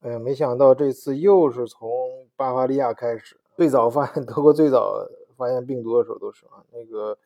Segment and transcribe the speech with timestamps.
[0.00, 1.90] 哎呀，没想到这次又是从
[2.36, 3.36] 巴伐利亚开始。
[3.56, 5.04] 最早发现 德国最早
[5.36, 7.18] 发现病毒的时候都是啊，那个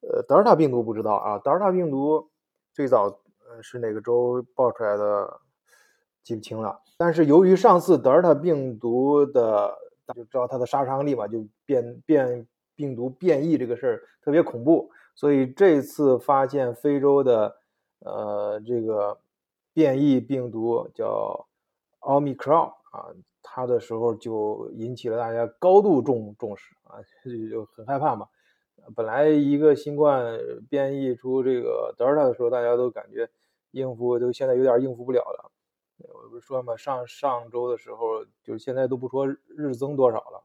[0.00, 2.28] 呃德尔塔病毒不知道啊，德尔塔病毒
[2.72, 3.04] 最早
[3.48, 5.40] 呃是哪个州爆出来的
[6.24, 6.80] 记不清了。
[6.96, 9.72] 但是由于上次德尔塔病毒的
[10.04, 17.56] 大家就知道它的杀伤力嘛，就变变病毒变异这个事儿特别恐怖，所以这次发现非洲的
[18.00, 19.20] 呃这个
[19.72, 21.46] 变异病毒叫。
[22.04, 23.08] 奥密克戎啊，
[23.42, 27.00] 它的时候就引起了大家高度重重视啊，
[27.50, 28.28] 就很害怕嘛。
[28.94, 30.38] 本来一个新冠
[30.68, 33.30] 变异出这个德尔塔的时候，大家都感觉
[33.70, 35.50] 应付都现在有点应付不了了。
[35.96, 40.44] 我不是说嘛，上上周的时候，就是现在都不说日增多少了，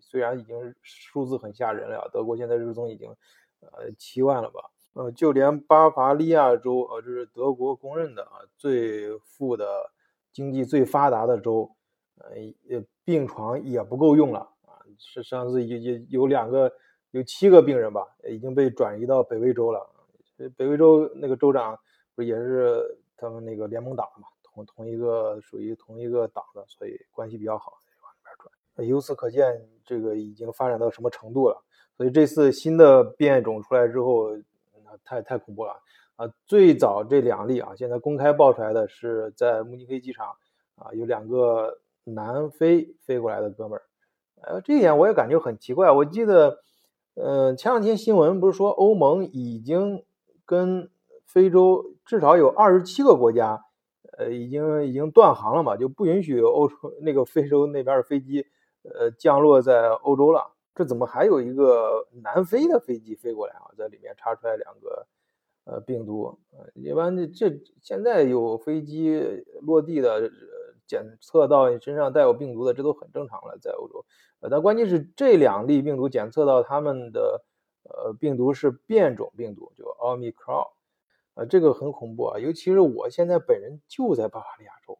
[0.00, 3.08] 虽然已经数字很吓人了，德国现在日增已经
[3.60, 4.70] 呃七万了吧？
[4.92, 9.90] 呃，就连巴伐利亚州啊，这是德国公认的啊最富的。
[10.34, 11.70] 经济最发达的州，
[12.18, 14.82] 呃，病床也不够用了啊！
[14.98, 16.70] 是上次有有有两个，
[17.12, 19.88] 有七个病人吧，已经被转移到北威州了。
[20.56, 21.78] 北威州那个州长
[22.16, 28.36] 不也是他们那个联盟党嘛，同同一个属于同一个党的，所以关系比较好，往那边
[28.76, 28.88] 转。
[28.88, 31.62] 由此可见，这个已经发展到什么程度了？
[31.96, 34.36] 所以这次新的变种出来之后，
[35.04, 35.74] 太太恐怖了。
[36.16, 40.28] 啊，最早这两例啊，现在公开爆出来的是在慕尼黑机场
[40.76, 43.82] 啊，有两个南非飞过来的哥们儿。
[44.40, 45.90] 呃，这一点我也感觉很奇怪。
[45.90, 46.60] 我记得，
[47.14, 50.04] 呃，前两天新闻不是说欧盟已经
[50.46, 50.88] 跟
[51.26, 53.64] 非洲至少有二十七个国家，
[54.16, 58.46] 呃，已经已经断航了嘛，就不允许欧洲那个非洲那边的飞机，
[58.82, 60.53] 呃，降落在欧洲了。
[60.74, 63.70] 这怎么还有一个南非的飞机飞过来啊？
[63.76, 65.06] 在里面查出来两个。
[65.66, 69.18] 呃，病毒，呃，一般这这现在有飞机
[69.62, 70.30] 落地的，
[70.86, 74.04] 检测到你身上带有病毒的，这都很正常了，在欧洲。
[74.40, 77.46] 呃，但关键是这两例病毒检测到他们的，
[77.84, 80.66] 呃，病毒是变种病毒，就奥密克戎，
[81.32, 82.38] 呃，这个很恐怖啊。
[82.38, 84.98] 尤其是我现在本人就在巴伐利亚州，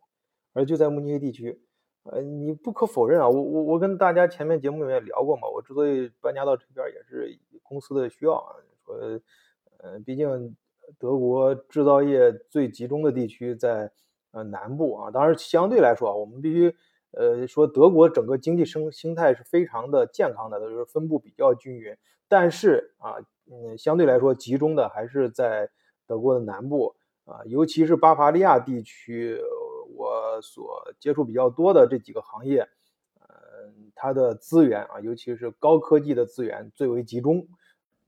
[0.55, 1.61] 而就在慕尼黑地区，
[2.05, 8.57] 呃，你不可否认啊，我我我跟大家前面节目里面聊过嘛，我之所以搬家到这边也是公司的需要啊，
[8.87, 9.21] 说。
[9.79, 10.57] 呃，毕竟
[10.99, 13.93] 德国制造业最集中的地区在
[14.31, 16.75] 呃南部啊，当然相对来说啊，我们必须
[17.11, 21.95] 呃说德国整个经济生生态是非常的健康的，就是分布比较均匀。
[22.29, 23.17] 但是啊，
[23.51, 25.69] 嗯，相对来说集中的还是在
[26.07, 29.39] 德国的南部啊，尤其是巴伐利亚地区，
[30.41, 32.69] 所接触比较多的这几个行业，
[33.21, 37.47] 嗯，它的资源啊，尤其是高科技的资源最为集中。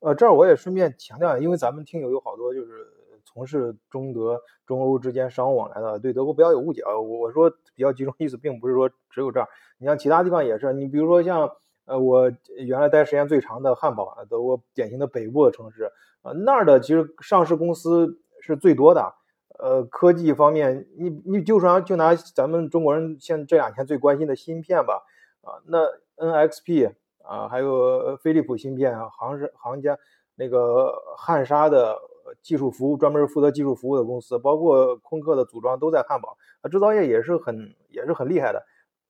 [0.00, 2.86] 呃，这儿我也顺便强调，因为咱们听友有好多就是
[3.24, 6.92] 从事中德、中欧之间商务往来的，对德国不要有误解啊。
[6.94, 9.48] 我我说比较集中意思，并不是说只有这儿，
[9.78, 10.72] 你像其他地方也是。
[10.74, 11.50] 你比如说像
[11.86, 15.90] 呃，我原来待时间最长的汉堡，德国典型的北部的城市
[16.22, 19.14] 啊，那儿的其实上市公司是最多的。
[19.58, 25.02] 呃，科技方面，你你就说就拿咱们中国人现这两天最关心的芯片吧，
[25.42, 25.78] 啊，那
[26.16, 26.94] NXP。
[27.28, 29.98] 啊，还有飞利浦芯片啊，行是行家
[30.36, 31.98] 那个汉莎的
[32.40, 38.64] 技术服务，专门负责技术服务的公司，包括空客的组装都在汉堡，啊，制造业也是很也是很厉害的。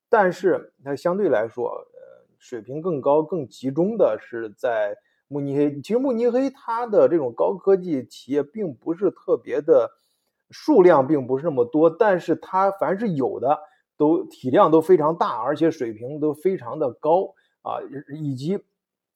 [0.08, 4.96] 但是它相对来说，呃，水平更高、更集中的是在
[5.28, 5.78] 慕尼黑。
[5.82, 9.90] 其实慕尼黑它的这种高科技企业并不是特别的
[10.50, 13.58] 数量，并不是那么多，但是它凡是有的
[13.96, 17.34] 都体量都非常大，而且水平都非常的高。
[17.62, 17.82] 啊，
[18.14, 18.62] 以及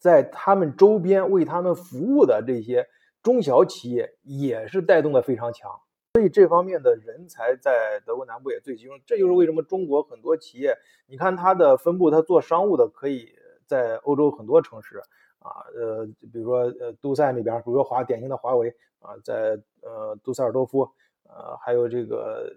[0.00, 2.88] 在他们周边为他们服务的这些
[3.22, 5.70] 中小企业也是带动的非常强，
[6.14, 8.98] 所以这方面的人才在德国南部也最集中。
[9.06, 10.76] 这就是为什么中国很多企业，
[11.06, 13.28] 你看它的分布，它做商务的可以
[13.68, 14.98] 在欧洲很多城市
[15.38, 20.90] 啊，呃，比如说呃杜塞那边，比如说华典型的华为啊，在呃杜塞尔多夫，
[21.34, 22.52] 呃，还有这个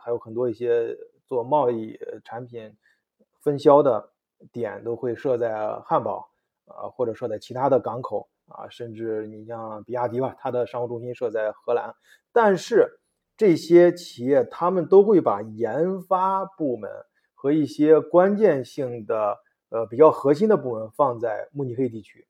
[0.00, 2.76] 还有很多一些做贸易产品
[3.40, 4.10] 分销的。
[4.52, 6.30] 点都会设在汉堡，
[6.64, 11.94] 啊，或者设在其他的港口啊，甚至你像比亚迪吧，它的商务中心设在荷兰。
[12.32, 13.00] 但是
[13.36, 16.90] 这些企业他们都会把研发部门
[17.34, 19.36] 和一些关键性的、
[19.68, 22.26] 呃比较核心的部门放在慕尼黑地区。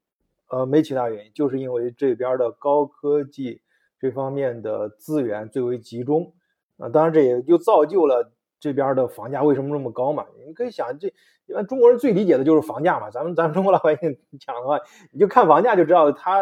[0.48, 3.62] 呃，没其他原因，就是因为这边的高科技
[4.00, 6.32] 这方面的资源最为集中。
[6.78, 8.32] 啊，当然这也就造就了。
[8.58, 10.26] 这边的房价为什么那么高嘛？
[10.46, 11.08] 你可以想，这
[11.46, 13.10] 一般中国人最理解的就是房价嘛。
[13.10, 14.78] 咱们咱们中国老百姓讲的话，
[15.12, 16.40] 你就看房价就知道，它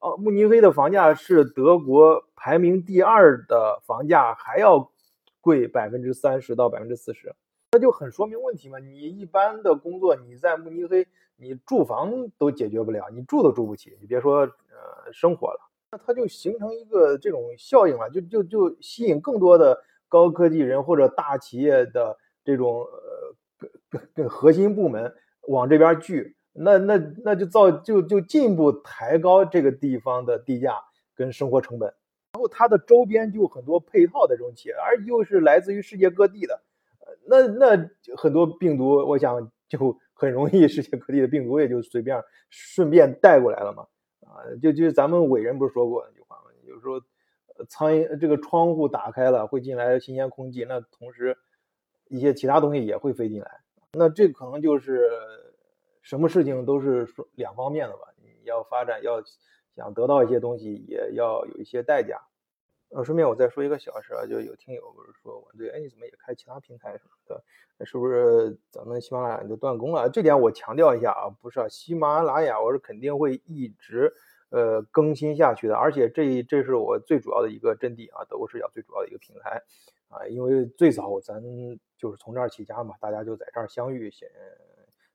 [0.00, 4.90] 呃慕尼黑的房价是德国排名第二的房价，还要
[5.40, 7.32] 贵百分之三十到百分之四十，
[7.70, 8.80] 那就很说明问题嘛。
[8.80, 11.06] 你一般的工作你在慕尼黑，
[11.36, 15.69] 你住房都解决不了，你住都住不起，你别说呃生活了。
[15.92, 25.12] 那它就形成一个这种效应了，就就就吸引更多的高科技人或者大企业的这种呃跟跟核心部门
[25.48, 30.74] 往这边聚，那那那就造就就进一步抬高这个地方的地价
[31.16, 31.92] 跟生活成本。
[32.34, 36.62] 然后它的周边就很多配套的这种企业，而又是来自于世界各地的，
[37.26, 43.88] 那那很多病毒，我想就很容易世界各地的病毒也就随便顺便带过来了嘛。
[44.30, 46.44] 啊，就就咱们伟人不是说过那句话吗？
[46.64, 47.00] 有时候，
[47.68, 51.36] 苍蝇这个窗户打开了会进来新鲜空气，那同时
[52.08, 53.60] 一些其他东西也会飞进来。
[53.92, 55.10] 那这可能就是
[56.00, 58.02] 什么事情都是说两方面的吧？
[58.22, 59.22] 你要发展，要
[59.74, 62.22] 想得到一些东西，也要有一些代价。
[62.92, 67.42] 呃，顺便我再说一个小事啊，就有听友不是说我对，哎，你怎么也开其他平台什么的？
[67.86, 70.10] 是不是咱们喜马拉雅就断供了？
[70.10, 74.12] 这点我强调一下啊，不是啊，喜马拉雅我是肯定会一直
[74.50, 79.62] 呃更新下去的，而且这这是我最主要的一个阵地啊，德国视角最主要的一个平台
[80.08, 81.40] 啊，因为最早咱
[81.96, 84.28] 就是从这儿起家嘛，大家就在这儿相遇，相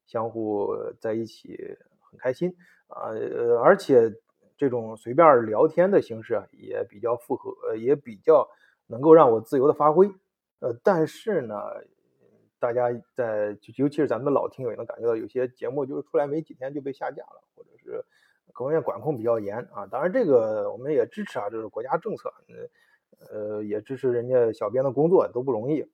[0.08, 1.78] 相互在一起
[2.10, 2.56] 很开心
[2.88, 4.14] 啊，呃，而且。
[4.58, 8.48] 这种随便聊天的形式啊，也比较符合，呃，也比较
[8.88, 10.08] 能够让我自由的发挥，
[10.60, 11.56] 呃，但是呢，
[12.60, 18.04] 大家在，尤其是咱们的老听友也能感觉到，有些节目就是出来没几天就被下架了，或者是
[18.54, 19.86] 各方面管控比较严啊。
[19.88, 22.34] 当然，这个我们也支持啊，这是国家政策，
[23.30, 25.86] 呃，也支持人家小编的工作都不容易。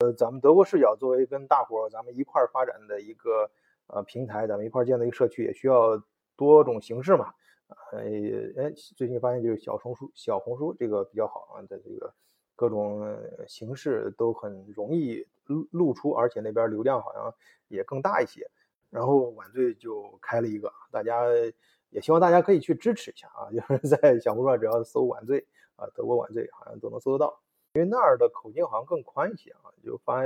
[0.00, 3.48] 呃，咱们德国视角作为跟大伙咱们一块发展的一个
[3.86, 6.02] 呃平台，咱们一块建的一个社区，也需要
[6.36, 7.32] 多种形式嘛。
[7.92, 8.00] 呃，
[8.56, 12.12] 哎，最近发现就是小红书，小红书这个比较好啊，在这个
[12.54, 17.32] 各种形式都很容易露露出，而且那边流量好像
[17.68, 18.48] 也更大一些。
[18.90, 21.24] 然后晚醉就开了一个，大家
[21.90, 25.46] 也希望大家可以去支持一下啊， 就是在小红书上只要搜晚醉
[25.76, 27.40] 啊，德国晚醉好像都能搜得到，
[27.72, 30.22] 因为那儿的口径好像更宽一些啊，就发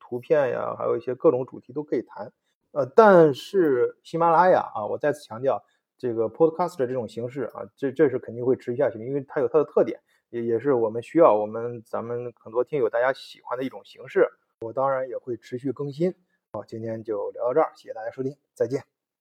[0.00, 2.32] 图片呀，还有一些各种主题都可以谈。
[2.72, 5.62] 呃，但是喜马拉雅啊，我再次强调。
[5.98, 10.00] 这个 podcast 的这种形式啊，这这是肯定会持续下去，因为它有它的特点，
[10.30, 14.26] 也也是我们需要我们咱们很多听友大家喜欢的一种形式。
[14.60, 16.14] 我当然也会持续更新。
[16.52, 18.97] 好，今天就聊到这儿，谢谢大家收听，再见。